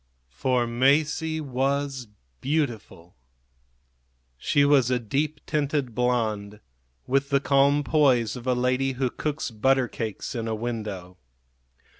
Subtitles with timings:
[0.31, 2.07] For Masie was
[2.41, 3.15] beautiful.
[4.35, 6.59] She was a deep tinted blonde,
[7.05, 11.19] with the calm poise of a lady who cooks butter cakes in a window.